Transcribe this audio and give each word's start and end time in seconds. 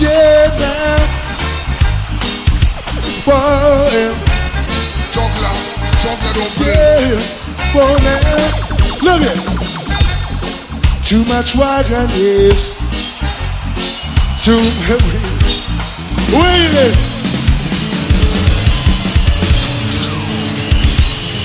Yeah, 0.00 0.54
man. 0.60 1.00
Whoa, 3.26 3.88
yeah. 3.90 4.14
Juggler, 5.10 5.54
juggler 5.98 6.32
don't 6.34 6.54
play. 6.54 6.70
Yeah, 6.70 7.18
whoa, 7.74 7.98
man. 8.06 8.22
Look 9.02 9.22
it. 9.26 9.38
Too 11.04 11.24
much 11.24 11.56
wagon 11.56 12.08
is 12.12 12.78
too 14.38 14.62
heavy. 14.86 15.18
Wait 16.30 16.74
it. 16.78 16.94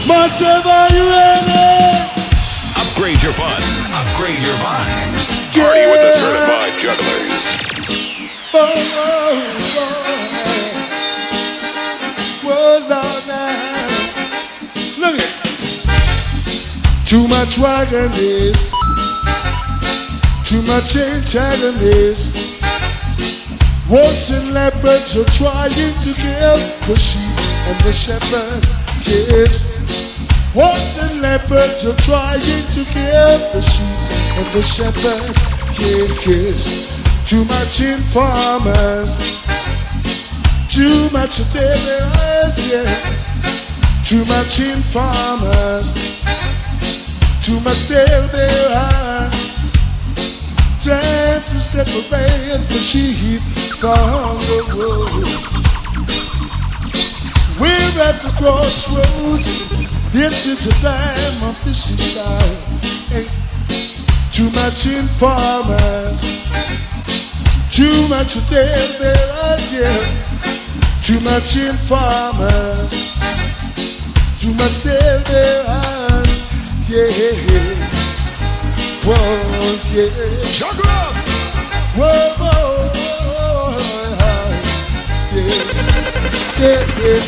Myself, 0.05 0.65
are 0.67 0.93
you 0.93 1.09
ready? 1.09 2.03
Upgrade 2.77 3.23
your 3.23 3.33
fun. 3.33 3.63
Upgrade 3.93 4.43
your 4.43 4.57
vibes. 4.57 5.33
Party 5.57 5.85
with 5.87 6.01
the 6.01 6.11
certified 6.11 6.77
jugglers. 6.77 7.62
Whoa, 8.53 8.69
whoa. 8.95 9.33
Whoa, 12.43 12.79
Lord, 12.87 13.23
now. 13.27 13.87
Look 14.99 15.15
it. 15.19 15.31
Too 17.07 17.27
much 17.27 17.57
wagon 17.57 18.11
too 20.53 20.61
much 20.67 20.95
antagonist. 20.95 22.35
Wolves 23.89 24.29
and 24.29 24.53
leopards 24.53 25.17
are 25.17 25.25
trying 25.31 25.95
to 26.01 26.13
kill 26.13 26.57
the 26.85 26.95
sheep 26.95 27.39
and 27.65 27.79
the 27.81 27.91
shepherd. 27.91 28.63
Yes. 29.07 29.65
Wolves 30.53 30.97
and 30.97 31.21
leopards 31.21 31.85
are 31.85 31.97
trying 32.03 32.67
to 32.67 32.83
kill 32.85 33.39
the 33.51 33.61
sheep 33.61 34.11
and 34.37 34.47
the 34.53 34.61
shepherd. 34.61 35.35
Yes. 35.79 36.92
Too 37.33 37.45
much 37.45 37.81
informers. 37.81 39.17
Too 40.69 41.09
much 41.09 41.37
terrors, 41.51 42.57
yeah. 42.63 42.85
Too 44.05 44.23
much 44.25 44.59
informers. 44.59 45.93
Too 47.41 47.59
much 47.61 47.87
terrors. 47.87 48.29
Time 50.77 51.41
to 51.49 51.59
separate 51.59 52.67
the 52.67 52.79
sheep 52.79 53.41
from 53.79 54.37
the 54.45 54.61
wolf. 54.75 55.11
We're 57.59 58.01
at 58.03 58.21
the 58.21 58.31
crossroads. 58.37 59.47
This 60.11 60.45
is 60.45 60.65
the 60.65 60.73
time 60.87 61.41
of 61.49 61.59
decision. 61.63 62.43
Hey. 63.09 63.25
Too 64.31 64.51
much 64.51 64.85
informers. 64.85 66.21
Too 67.73 68.07
much 68.07 68.35
terrors, 68.49 69.71
yeah. 69.73 69.97
Too 71.01 71.19
much 71.21 71.57
informers. 71.57 72.93
Too 74.37 74.53
much 74.53 74.83
terrors, 74.83 76.31
yeah. 76.87 77.09
Whoa, 79.03 79.77
yeah. 79.91 80.05
Whoa, 81.97 82.35
whoa, 82.37 82.91
whoa, 82.93 83.73
yeah. 85.33 85.65
Yeah, 86.61 86.85
yeah. 87.01 87.23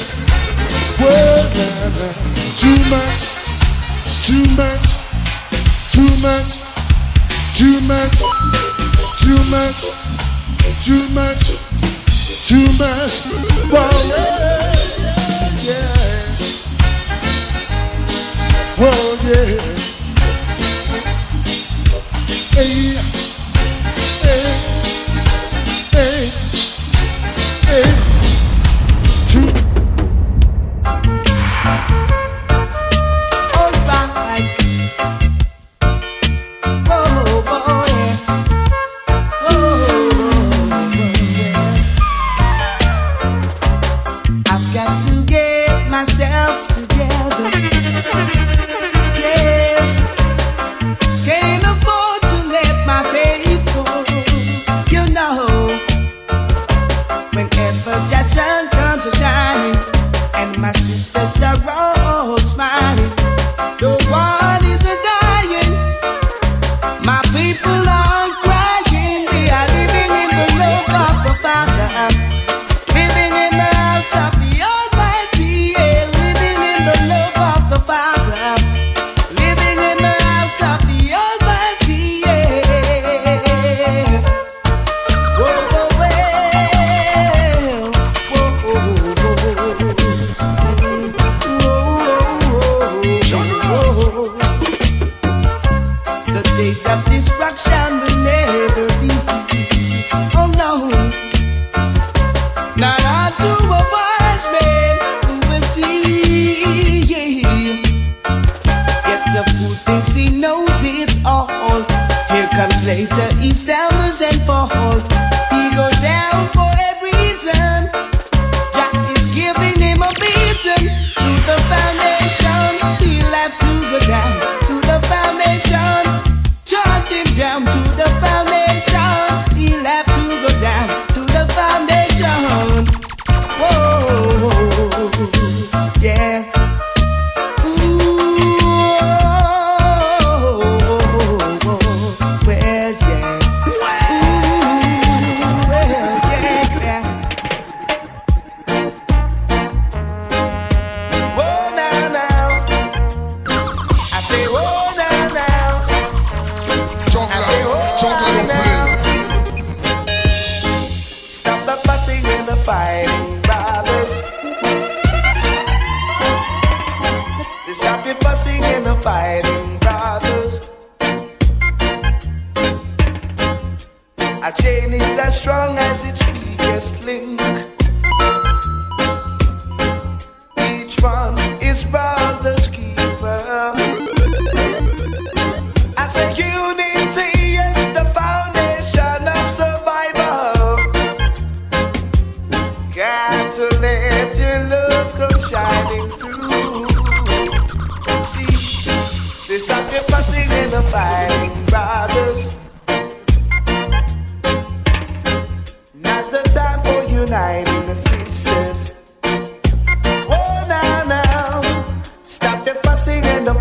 Whoa, 1.01 1.41
nah, 1.57 1.89
nah. 1.97 2.13
Too 2.53 2.79
much, 2.93 3.21
too 4.21 4.45
much, 4.53 4.85
too 5.89 6.11
much, 6.21 6.51
too 7.57 7.81
much, 7.89 8.17
too 9.19 9.39
much, 9.49 9.79
too 10.81 11.07
much, 11.09 11.47
too 12.47 12.67
much. 12.77 13.19
Whoa, 13.71 13.89
yeah, 14.07 14.75
yeah. 15.63 15.95
Oh, 18.77 19.17
yeah. 19.25 19.74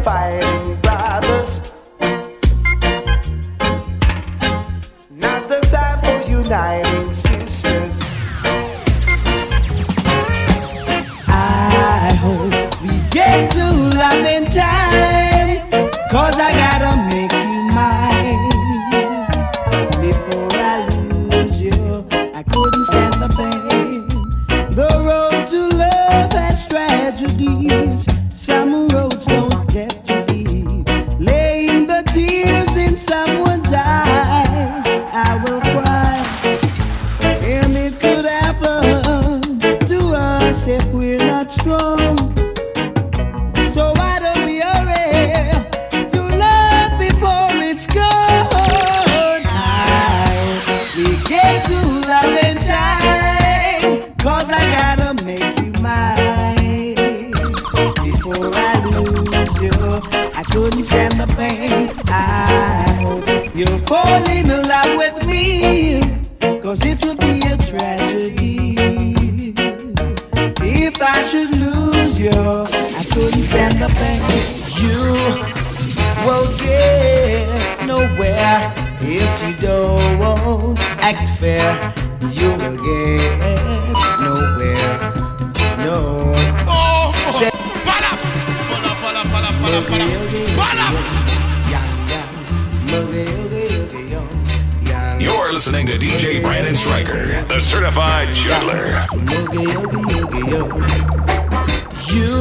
fighting 0.04 0.76
brothers. 0.82 1.60
Now's 5.10 5.46
the 5.46 5.60
time 5.72 5.98
for 6.02 6.30
unite. 6.30 6.93
the 97.54 97.60
certified 97.60 98.26
juggler. 98.34 99.06
You 102.10 102.34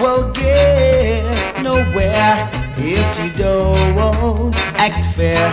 will 0.00 0.30
get 0.32 1.62
nowhere 1.64 2.48
if 2.76 3.08
you 3.18 3.30
don't 3.42 4.54
act 4.78 5.04
fair. 5.16 5.50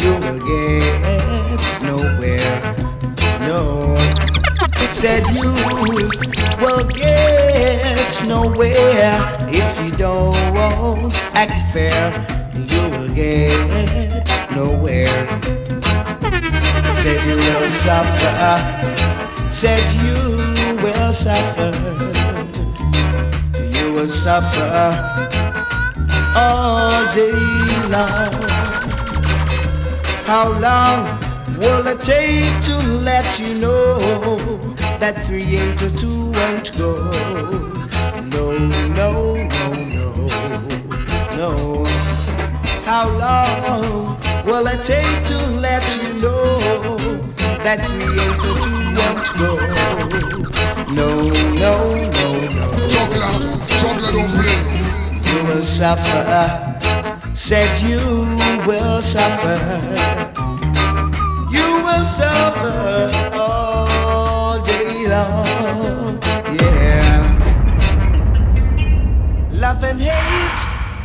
You 0.00 0.12
will 0.22 0.40
get 0.48 1.60
nowhere. 1.82 2.54
No, 3.40 3.94
said 4.90 5.22
you 5.36 5.52
will 6.64 6.84
get 6.88 8.24
nowhere 8.26 9.20
if 9.50 9.84
you 9.84 9.90
don't 9.98 11.12
act 11.34 11.60
fair. 11.74 11.93
suffer. 17.74 19.50
Said 19.50 19.84
you 20.02 20.14
will 20.82 21.12
suffer. 21.12 21.72
You 23.74 23.92
will 23.92 24.08
suffer 24.08 24.70
all 26.36 27.06
day 27.12 27.32
long. 27.94 28.32
How 30.24 30.48
long 30.66 31.04
will 31.58 31.86
it 31.86 32.00
take 32.00 32.60
to 32.68 32.76
let 33.10 33.38
you 33.38 33.60
know 33.60 33.98
that 35.00 35.24
three 35.24 35.56
into 35.56 35.90
two 35.90 36.30
won't 36.32 36.76
go? 36.78 36.94
No, 38.34 38.56
no, 38.58 39.10
no, 39.44 39.68
no, 39.96 40.08
no. 41.36 41.84
How 42.84 43.08
long 43.24 44.18
will 44.44 44.66
it 44.66 44.82
take 44.82 45.24
to 45.26 45.38
let 45.60 45.84
you 45.96 46.12
know? 46.20 46.33
that 47.64 47.80
creator 47.88 48.54
to 48.60 48.70
let 48.92 49.18
go. 49.40 49.56
No, 50.92 51.08
no, 51.32 51.74
no, 52.12 52.28
no. 52.56 52.66
Juggler, 52.92 53.34
juggler 53.80 54.12
don't 54.12 54.28
play. 54.36 54.60
You 55.32 55.38
will 55.48 55.64
suffer, 55.64 56.24
said 57.32 57.72
you 57.80 58.04
will 58.66 59.00
suffer. 59.00 59.58
You 61.56 61.68
will 61.86 62.04
suffer 62.04 63.08
all 63.32 64.62
day 64.62 65.08
long, 65.08 66.20
yeah. 66.60 67.16
Love 69.52 69.84
and 69.84 70.00
hate 70.02 70.62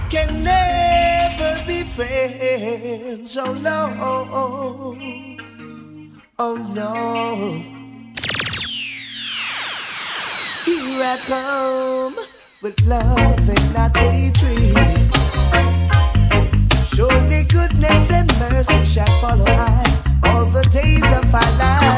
can 0.09 0.43
never 0.43 1.55
be 1.65 1.83
friends, 1.83 3.37
oh 3.37 3.53
no. 3.53 5.28
Oh 6.41 6.55
no. 6.55 6.95
Here 10.63 11.03
I 11.03 11.17
come 11.27 12.15
with 12.61 12.79
love 12.87 13.49
and 13.49 13.73
not 13.73 13.97
hatred. 13.97 15.11
Surely 16.95 17.43
goodness 17.43 18.11
and 18.11 18.31
mercy 18.39 18.85
shall 18.85 19.19
follow 19.19 19.43
I 19.47 19.83
all 20.27 20.45
the 20.45 20.63
days 20.71 21.11
of 21.11 21.29
my 21.29 21.57
life. 21.57 21.88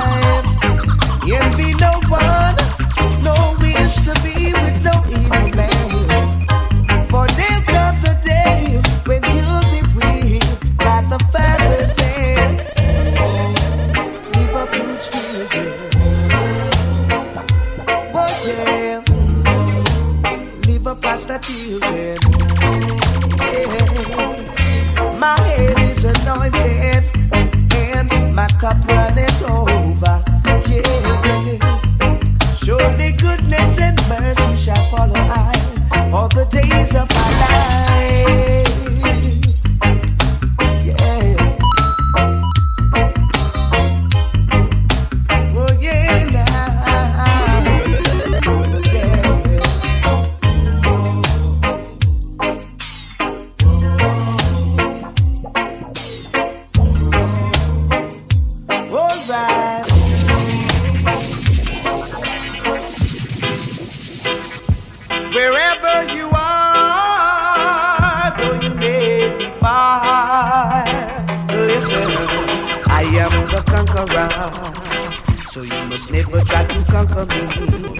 never 76.31 76.45
try 76.45 76.63
to 76.63 76.83
conquer 76.91 77.25
me. 77.25 77.99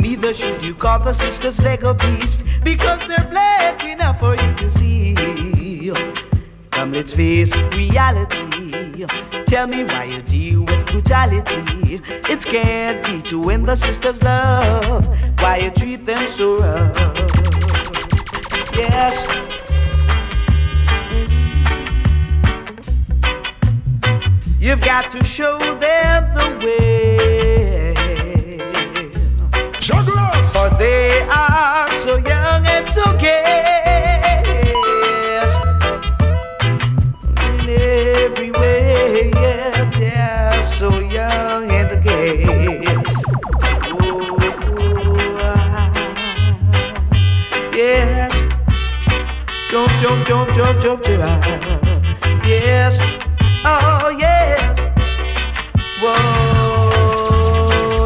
Neither 0.00 0.34
should 0.34 0.64
you 0.64 0.74
call 0.74 1.00
the 1.00 1.14
sisters 1.14 1.58
Lego 1.58 1.94
beast 1.94 2.40
because 2.62 3.00
they're 3.08 3.26
black 3.28 3.82
enough 3.84 4.20
for 4.20 4.36
you 4.36 4.54
to 4.54 4.70
see. 4.78 5.92
Come, 6.70 6.92
let's 6.92 7.12
face 7.12 7.54
reality. 7.74 9.06
Tell 9.46 9.66
me 9.66 9.84
why 9.84 10.04
you 10.04 10.22
deal 10.22 10.62
with 10.62 10.86
brutality. 10.86 12.00
It 12.30 12.44
can't 12.44 13.04
be 13.04 13.20
to 13.30 13.38
win 13.38 13.64
the 13.66 13.76
sisters' 13.76 14.22
love. 14.22 15.06
Why 15.40 15.58
you 15.58 15.70
treat 15.70 16.06
them 16.06 16.30
so 16.32 16.60
rough? 16.60 16.96
Yes. 18.74 19.38
You've 24.60 24.80
got 24.80 25.10
to 25.10 25.24
show 25.24 25.58
them 25.58 26.34
the 26.36 26.66
way. 26.66 27.51
Yes. 47.82 48.30
Jump, 49.68 49.90
jump, 50.00 50.24
jump, 50.24 50.54
jump, 50.54 50.80
jump, 50.80 51.02
jump. 51.02 51.44
Yes. 52.46 52.96
Oh, 53.64 54.08
yes. 54.16 54.78
Whoa, 56.00 56.14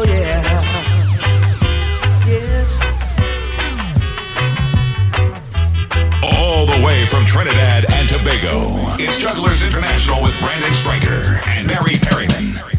yeah. 0.07 0.41
Yes. 2.25 2.69
All 6.23 6.65
the 6.65 6.81
way 6.83 7.05
from 7.05 7.23
Trinidad 7.25 7.85
and 7.91 8.09
Tobago, 8.09 8.73
it's 8.97 9.19
Jugglers 9.19 9.63
International 9.63 10.23
with 10.23 10.33
Brandon 10.39 10.73
Striker 10.73 11.39
and 11.45 11.67
Barry 11.67 11.99
Perryman. 12.01 12.76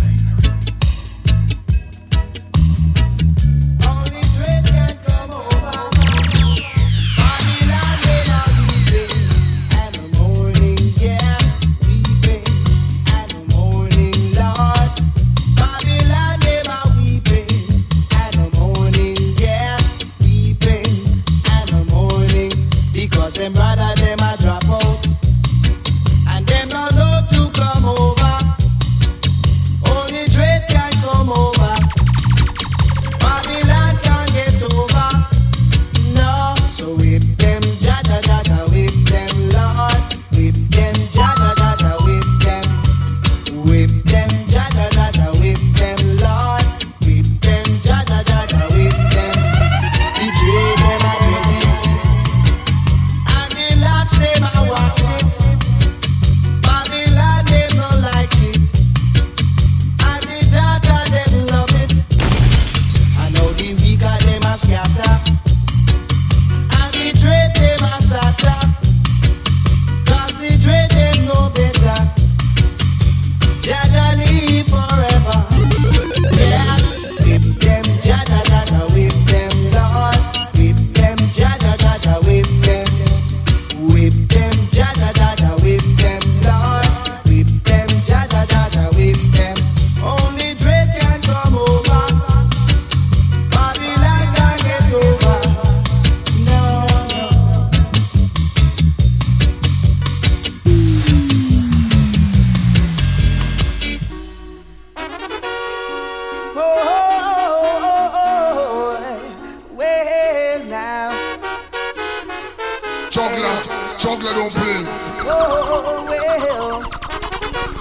Juggler 113.98 114.32
don't 114.32 114.52
play. 114.52 114.84
Oh, 115.26 116.04
well. 116.08 116.80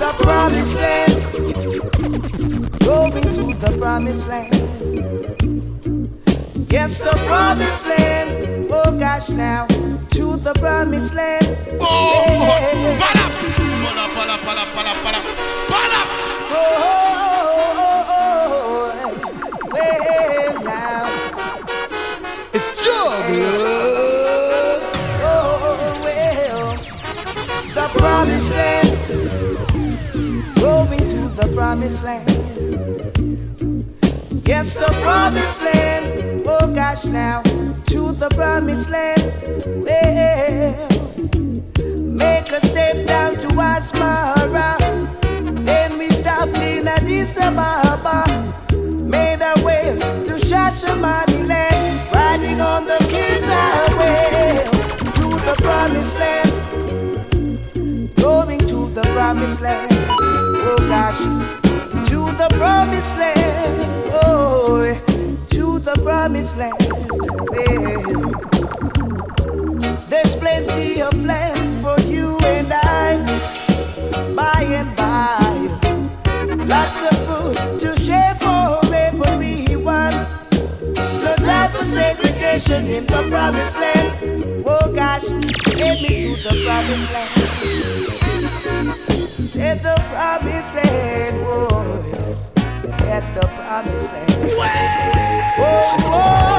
The 0.02 0.12
promised 0.24 0.76
land. 0.76 1.14
Going 2.80 3.12
to 3.12 3.54
the 3.54 3.78
promised 3.78 4.28
land. 4.28 4.54
Yes, 6.72 7.00
the 7.00 7.12
promised 7.28 7.86
land. 7.86 8.68
Oh 8.72 8.92
gosh, 9.00 9.30
now 9.30 9.66
to 10.12 10.38
the 10.38 10.54
promised 10.56 11.14
land. 11.14 11.48
Oh, 11.80 12.24
Yeah. 12.28 13.00
pala, 13.00 13.26
pala, 14.16 14.38
pala, 14.44 14.64
pala, 14.74 14.74
pala, 14.74 14.94
pala, 15.04 15.20
pala. 15.70 16.02
Oh, 16.50 16.56
oh, 16.58 17.22
oh. 17.22 17.27
Promised 31.88 32.04
land. 32.04 32.28
Yes, 34.46 34.74
the 34.74 34.88
promised 35.02 35.62
land. 35.62 36.44
Oh 36.46 36.74
gosh, 36.74 37.06
now 37.06 37.42
to 37.88 38.12
the 38.12 38.30
promised 38.30 38.90
land. 38.90 39.24
Well, 39.84 40.88
make 42.02 42.52
a 42.52 42.66
step 42.66 43.06
down 43.06 43.36
to 43.38 43.48
Asmara. 43.48 44.78
Then 45.64 45.98
we 45.98 46.10
stopped 46.10 46.58
in 46.58 46.88
Addis 46.88 47.38
Ababa. 47.38 48.26
Made 49.06 49.42
our 49.42 49.64
way 49.64 49.96
to 49.98 50.36
Shashamani 50.48 51.48
land. 51.48 52.14
Riding 52.14 52.60
on 52.60 52.84
the 52.86 52.98
king's 53.10 53.46
highway 53.46 54.77
promised 83.52 83.80
land. 83.80 84.64
Oh 84.66 84.92
gosh, 84.94 85.24
take 85.24 86.02
me 86.02 86.36
to 86.36 86.44
the 86.44 86.54
promised 86.66 87.12
land. 87.14 87.32
It's 89.60 89.84
the 89.84 89.96
promised 90.10 90.74
land, 90.76 91.36
boy. 91.46 92.02
That's 93.08 93.30
the 93.32 93.48
promised 93.48 94.12
land. 94.12 94.32
Oh, 95.60 95.96
oh, 96.00 96.57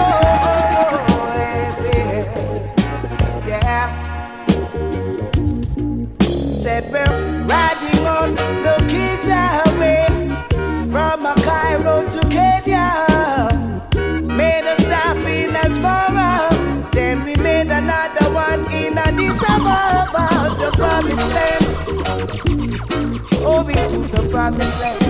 land. 21.38 21.64
Over 23.44 23.72
to 23.72 23.98
the 24.14 24.28
promised 24.30 24.80
land. 24.80 25.02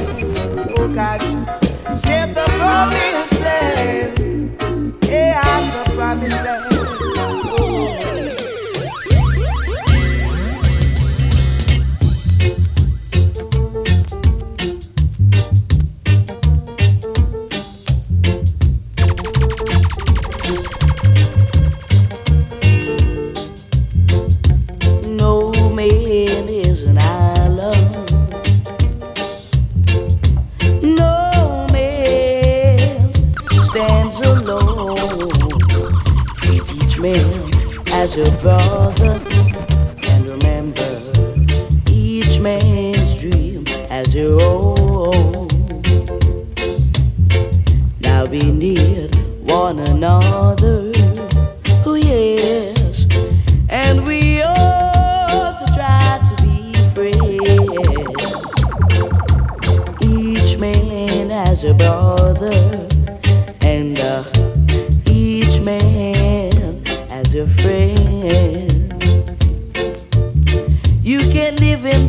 Oh 0.78 0.88
God, 0.94 1.20
save 1.98 2.34
the 2.34 2.44
promised 2.58 3.40
land. 3.40 4.96
Yeah, 5.04 5.40
I'm 5.44 5.64
the 5.88 5.94
promised 5.94 6.32
land. 6.32 6.67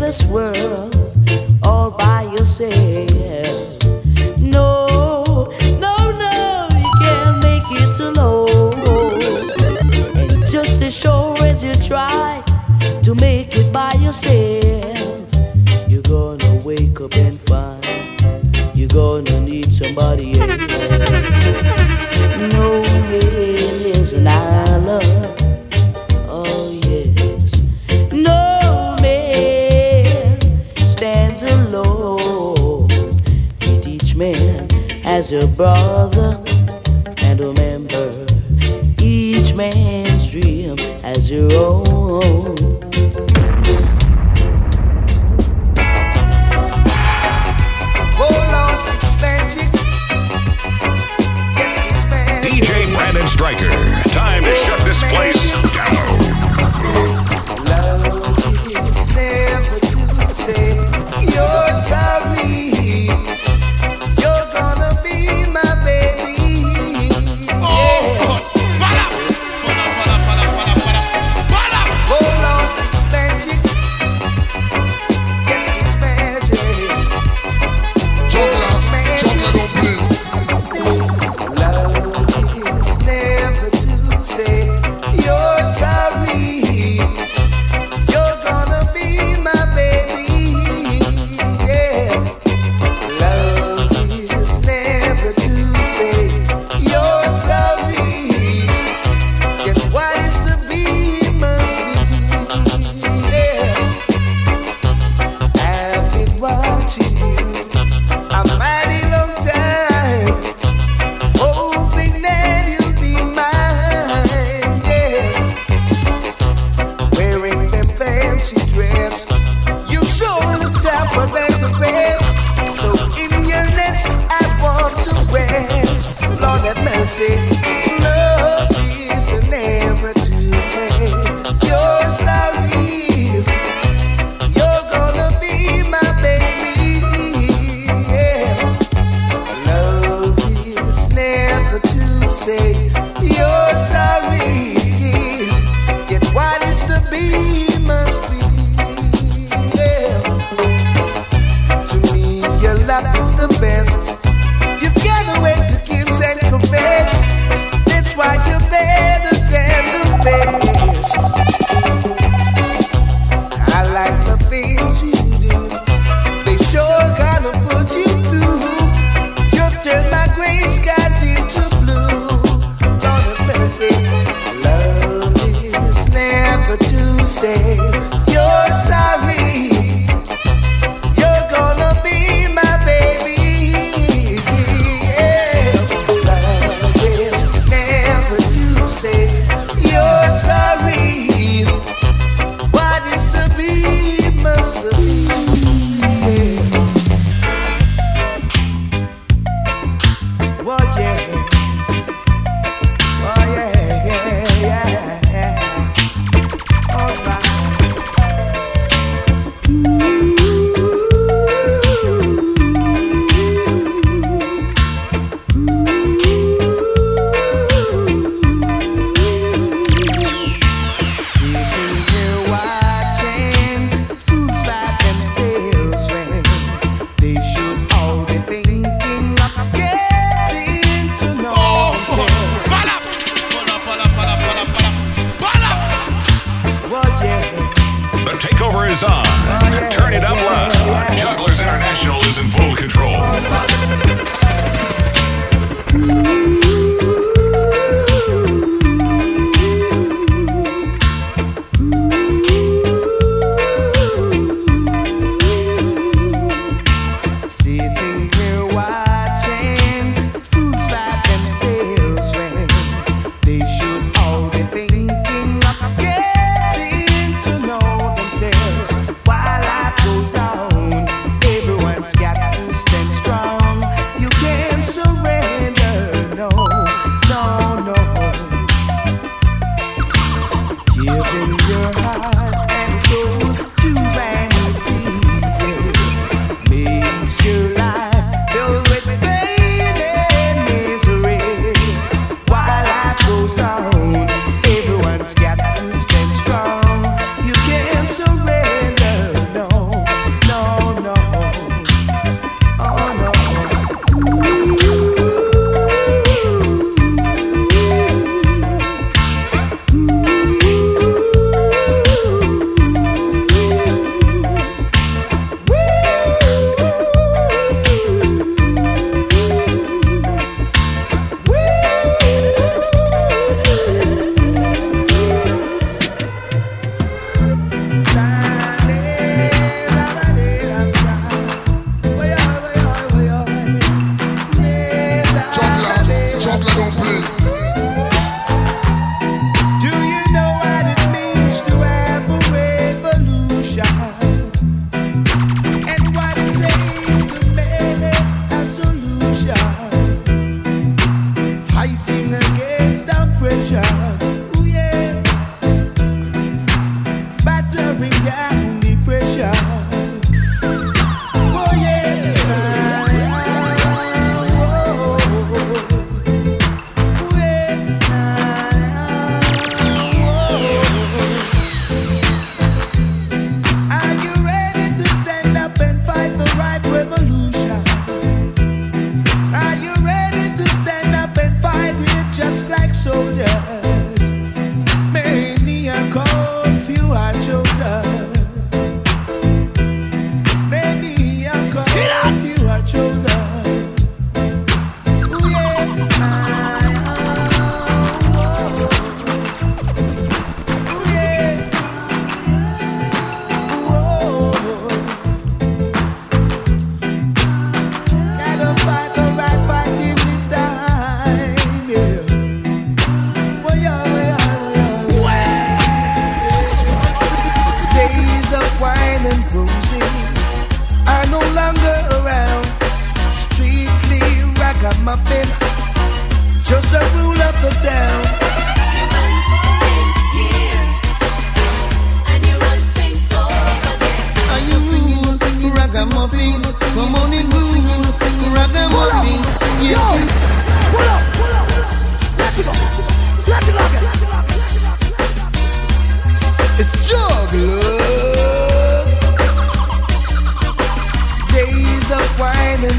This 0.09 0.25
world 0.25 0.88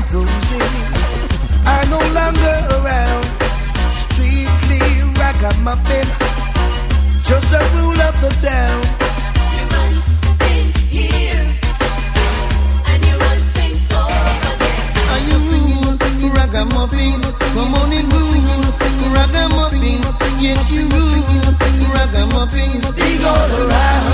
roses 0.08 0.62
are 1.66 1.86
no 1.90 2.00
longer 2.14 2.56
around. 2.76 3.24
Strictly 3.92 4.80
ragamuffin, 5.20 6.06
just 7.22 7.52
a 7.52 7.60
rule 7.76 8.00
of 8.00 8.14
the 8.20 8.30
town. 8.40 8.80
Are 15.10 15.22
you 15.28 15.38
rule, 15.50 15.96
ragamuffin? 16.34 17.20
Come 17.54 17.74
on 17.74 17.92
and 17.92 18.12
rule, 18.12 18.66
ragamuffin. 19.14 20.00
Yes, 20.40 20.70
you 20.72 20.88
rule, 20.88 21.54
ragamuffin. 21.94 22.80
He's 22.96 23.24
all 23.24 23.50
around. 23.60 24.08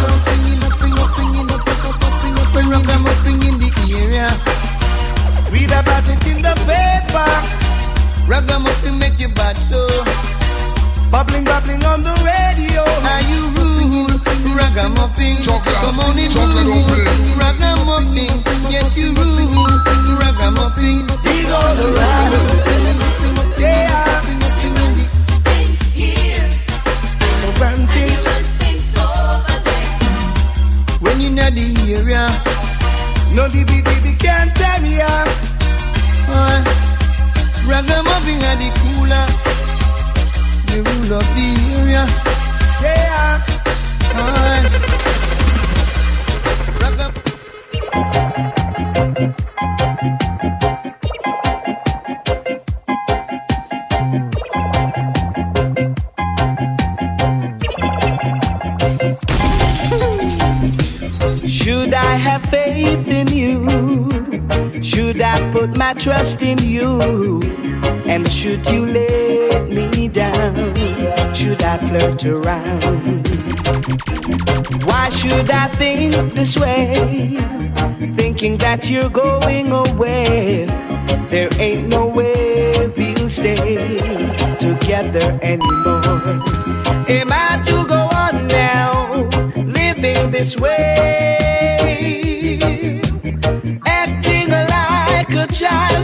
Ragamuffin 2.57 3.43
in 3.49 3.55
the 3.59 3.71
area. 3.95 4.29
Read 5.57 5.73
about 5.73 6.05
it 6.05 6.21
in 6.29 6.43
the 6.45 6.53
paper, 6.69 7.33
Ragamuffin 8.29 8.99
make 8.99 9.19
you 9.19 9.29
bad 9.29 9.57
so. 9.57 9.81
bubbling, 11.11 11.45
bubbling 11.45 11.83
on 11.83 12.05
the 12.05 12.13
radio. 12.21 12.85
Are 12.85 13.25
you 13.25 13.41
rule, 13.57 14.13
ragamuffin? 14.53 15.41
Come 15.41 15.99
on 16.01 16.19
and 16.19 16.29
chocolate 16.31 16.69
rule, 16.69 16.85
ragamuffin. 17.41 18.37
Yes, 18.69 18.99
you 18.99 19.15
rule, 19.17 19.81
ragamuffin. 20.21 21.09
He's 21.25 21.49
all 21.49 21.79
around. 21.89 22.37
Yeah, 23.57 24.21
romantic. 27.49 28.13
When 31.01 31.17
you 31.23 31.31
know 31.31 31.49
the 31.49 31.97
area, 31.97 32.29
No 33.33 33.49
DB 33.49 33.87
can't 34.19 34.55
tell 34.55 34.85
ya. 34.85 35.46
Uh, 36.29 36.63
ragamuffin 37.67 38.43
are 38.51 38.59
cooler, 38.81 39.27
the 40.71 41.11
of 41.13 41.27
the 41.37 41.49
area. 41.81 42.27
Trust 65.99 66.43
in 66.43 66.59
you? 66.59 67.01
And 68.07 68.31
should 68.31 68.67
you 68.69 68.87
let 68.87 69.69
me 69.69 70.09
down? 70.09 70.55
Should 71.35 71.63
I 71.63 71.79
flirt 71.79 72.25
around? 72.25 73.27
Why 74.85 75.09
should 75.11 75.51
I 75.51 75.69
think 75.69 76.15
this 76.35 76.59
way? 76.59 77.37
Thinking 78.17 78.59
that 78.59 78.89
you're 78.91 79.11
going 79.11 79.73
away. 79.73 80.67
There 81.29 81.51
ain't 81.59 81.89
no 81.89 82.07
way 82.07 82.89
we'll 82.97 83.31
stay 83.31 83.77
together 84.59 85.39
anymore. 85.43 86.43
Am 87.09 87.33
I 87.33 87.63
to 87.67 87.87
go 87.87 88.09
on 88.13 88.47
now, 88.49 89.29
living 89.57 90.31
this 90.31 90.57
way? 90.57 91.56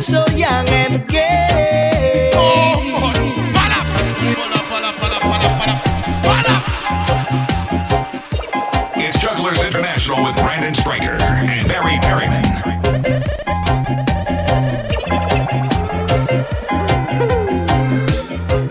So 0.03 0.27
young 0.35 0.69
and 0.69 1.07
gay. 1.07 2.33
Pala, 2.35 3.79
pala, 4.11 4.59
pala, 4.69 4.91
pala, 4.99 5.19
pala, 5.23 5.75
pala. 6.25 6.55
It's 8.97 9.21
Jugglers 9.21 9.65
International 9.65 10.25
with 10.25 10.35
Brandon 10.35 10.75
Striker 10.75 11.17
and 11.23 11.69
Barry 11.69 11.99
Perryman. 12.03 12.43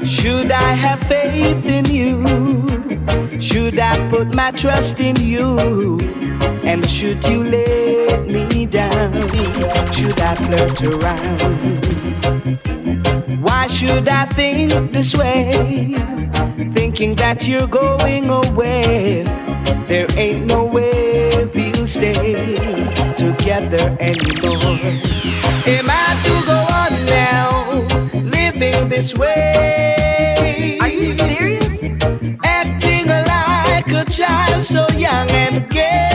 Should 0.05 0.51
I 0.51 0.73
have 0.73 1.01
faith 1.05 1.65
in 1.65 1.85
you? 1.85 2.25
Should 3.39 3.79
I 3.79 4.09
put 4.09 4.35
my 4.35 4.51
trust 4.51 4.99
in 4.99 5.15
you? 5.15 5.97
And 6.65 6.85
should 6.89 7.23
you 7.23 7.45
me 7.45 7.80
down? 8.71 9.11
Should 9.91 10.19
I 10.19 10.33
flirt 10.35 10.81
around? 10.83 11.41
Why 13.41 13.67
should 13.67 14.07
I 14.07 14.25
think 14.25 14.93
this 14.93 15.13
way? 15.13 15.95
Thinking 16.73 17.15
that 17.15 17.47
you're 17.47 17.67
going 17.67 18.29
away. 18.29 19.23
There 19.85 20.07
ain't 20.17 20.45
no 20.45 20.65
way 20.65 21.45
we'll 21.53 21.87
stay 21.87 22.55
together 23.15 23.97
anymore. 23.99 24.79
Am 25.67 25.89
I 25.89 26.07
to 26.23 26.33
go 26.51 26.59
on 26.81 26.93
now, 27.05 27.49
living 28.13 28.87
this 28.87 29.13
way? 29.15 30.77
Are 30.81 30.87
you 30.87 31.17
serious? 31.17 31.65
Acting 32.43 33.07
like 33.07 33.91
a 33.91 34.05
child 34.09 34.63
so 34.63 34.87
young 34.97 35.29
and 35.31 35.69
gay. 35.69 36.10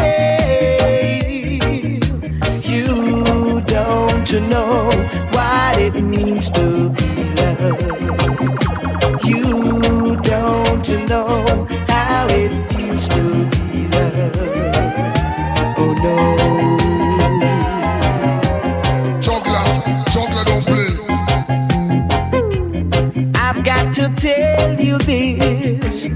Got 23.66 23.92
to 23.92 24.08
tell 24.14 24.80
you 24.80 24.96
this. 24.98 26.06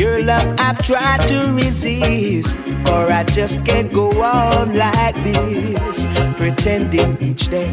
Your 0.00 0.20
love 0.24 0.56
I've 0.58 0.84
tried 0.84 1.24
to 1.28 1.52
resist, 1.52 2.58
or 2.90 3.12
I 3.12 3.22
just 3.22 3.64
can't 3.64 3.92
go 3.92 4.10
on 4.20 4.76
like 4.76 5.14
this, 5.22 6.08
pretending 6.36 7.16
each 7.22 7.46
day. 7.46 7.70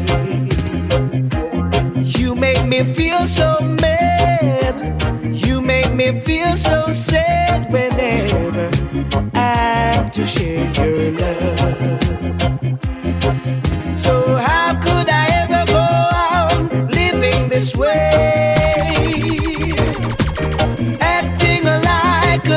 You 2.00 2.36
make 2.36 2.64
me 2.66 2.84
feel 2.94 3.26
so 3.26 3.58
mad, 3.82 5.34
you 5.34 5.60
make 5.60 5.92
me 5.92 6.20
feel 6.20 6.54
so 6.54 6.92
sad 6.92 7.72
whenever 7.72 8.70
I 9.34 9.54
have 9.94 10.12
to 10.12 10.24
share 10.24 10.70
your 10.78 11.10
love. 11.18 11.58
So, 13.98 14.36
how 14.36 14.80
could 14.80 15.08
I 15.10 15.26
ever 15.42 15.64
go 15.72 15.86
on 16.24 16.88
living 16.90 17.48
this 17.48 17.74
way? 17.74 18.55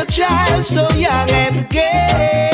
Child 0.10 0.65
so 0.65 0.89
young 0.91 1.30
and 1.30 1.69
gay. 1.69 2.50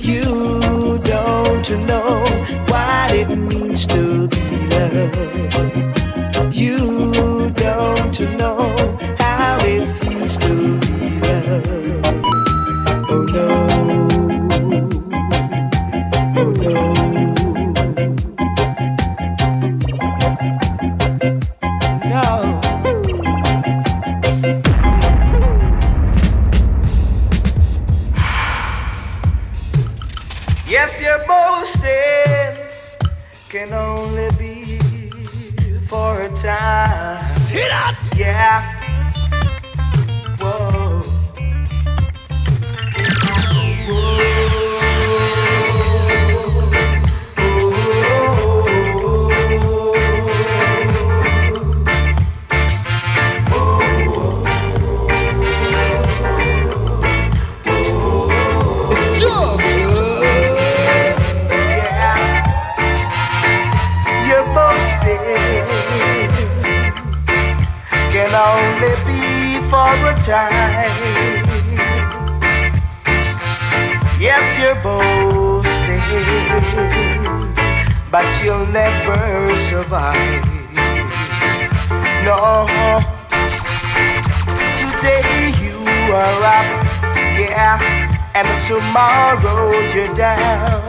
You 0.00 0.98
don't 1.04 1.86
know 1.86 2.45
Yeah. 38.16 38.75
Never 78.76 79.56
survive. 79.70 80.44
No, 82.26 82.68
today 84.80 85.24
you 85.64 85.78
are 86.12 86.40
up, 86.56 86.68
yeah, 87.40 87.80
and 88.36 88.48
tomorrow 88.68 89.72
you're 89.94 90.14
down. 90.14 90.84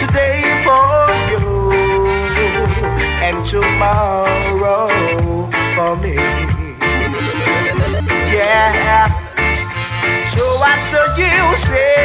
Today 0.00 0.42
for 0.64 1.08
you, 1.30 1.46
and 3.26 3.36
tomorrow 3.46 4.86
for 5.74 5.96
me. 6.02 6.16
Yeah. 8.36 9.08
So 10.34 10.44
what's 10.60 10.86
the 10.92 11.04
use 11.16 11.95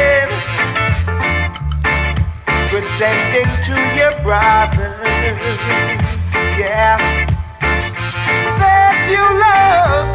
pretending 2.72 3.52
to 3.60 3.74
your 3.98 4.12
brother? 4.22 4.88
Yeah. 6.56 6.96
That 8.58 8.96
you 9.12 9.20
love 9.20 10.11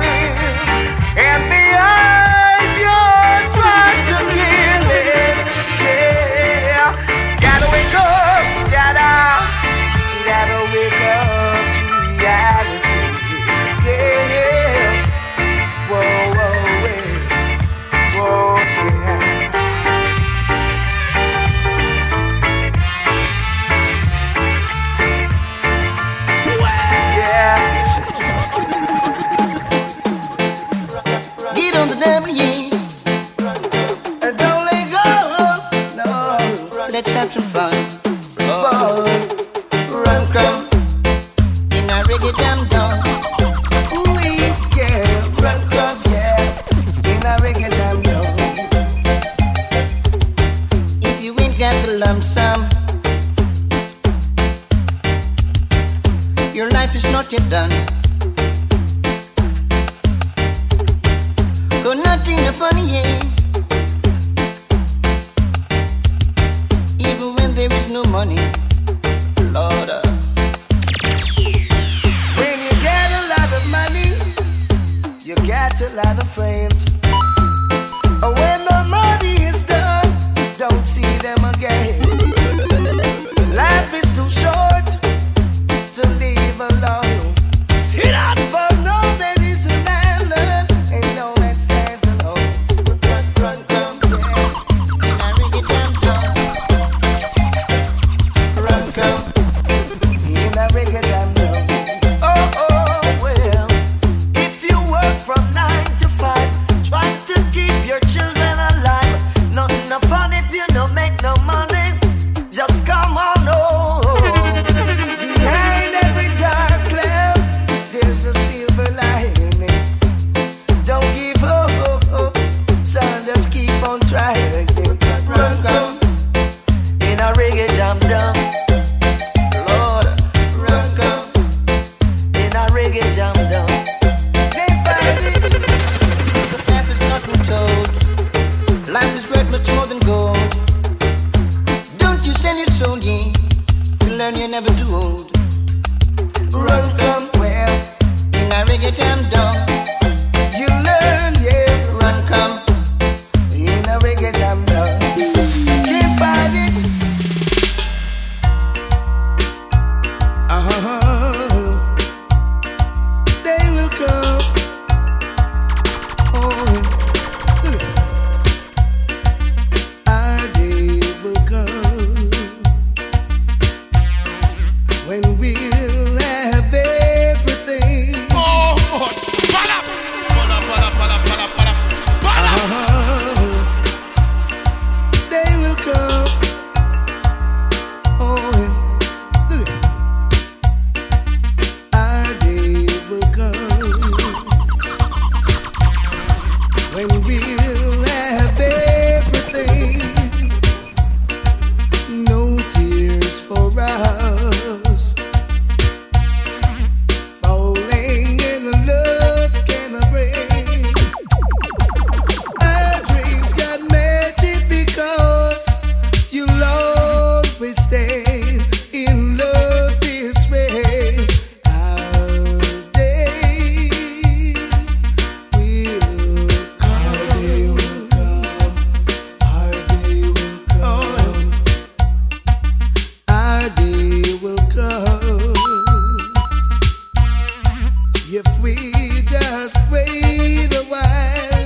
Check 238.29 238.43
we 238.61 238.75
just 239.23 239.77
wait 239.89 240.75
a 240.75 240.83
Instagram, 240.91 241.56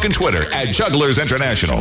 Facebook, 0.00 0.04
and 0.04 0.14
Twitter 0.14 0.52
at 0.52 0.68
Jugglers 0.68 1.18
International. 1.18 1.78